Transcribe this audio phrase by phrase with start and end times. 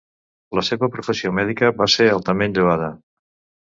[0.59, 2.95] La seva professió mèdica va ser altament lloada.